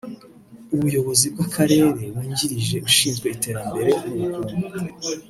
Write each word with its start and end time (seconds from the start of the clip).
Umuyobozi 0.75 1.27
w’Akarere 1.37 1.85
wungirije 2.13 2.75
ushinzwe 2.87 3.25
iterambere 3.35 3.91
n’ubukungu 4.57 4.77